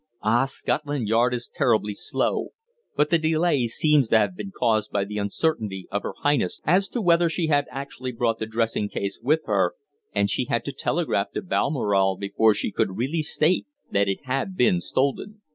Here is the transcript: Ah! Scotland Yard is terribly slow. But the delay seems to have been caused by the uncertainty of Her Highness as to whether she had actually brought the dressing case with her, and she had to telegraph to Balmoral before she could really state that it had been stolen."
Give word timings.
Ah! 0.23 0.45
Scotland 0.45 1.07
Yard 1.07 1.31
is 1.31 1.47
terribly 1.47 1.93
slow. 1.93 2.53
But 2.97 3.11
the 3.11 3.19
delay 3.19 3.67
seems 3.67 4.09
to 4.09 4.17
have 4.17 4.35
been 4.35 4.49
caused 4.49 4.89
by 4.91 5.05
the 5.05 5.19
uncertainty 5.19 5.87
of 5.91 6.01
Her 6.01 6.13
Highness 6.23 6.59
as 6.63 6.89
to 6.89 7.01
whether 7.03 7.29
she 7.29 7.49
had 7.49 7.67
actually 7.69 8.11
brought 8.11 8.39
the 8.39 8.47
dressing 8.47 8.89
case 8.89 9.19
with 9.21 9.41
her, 9.45 9.75
and 10.11 10.27
she 10.27 10.45
had 10.45 10.65
to 10.65 10.71
telegraph 10.73 11.29
to 11.33 11.43
Balmoral 11.43 12.17
before 12.17 12.55
she 12.55 12.71
could 12.71 12.97
really 12.97 13.21
state 13.21 13.67
that 13.91 14.07
it 14.09 14.25
had 14.25 14.57
been 14.57 14.81
stolen." 14.81 15.39